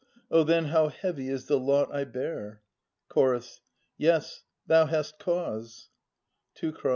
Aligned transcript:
Oh, 0.31 0.43
then 0.43 0.65
how 0.65 0.87
heavy 0.87 1.29
is 1.29 1.45
the 1.45 1.59
lot 1.59 1.93
I 1.93 2.05
bear! 2.05 2.63
Ch. 3.13 3.61
Yes; 3.99 4.41
thou 4.65 4.87
hast 4.87 5.19
cause— 5.19 5.89
Teu. 6.55 6.73